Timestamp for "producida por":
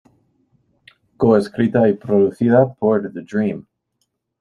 1.93-3.13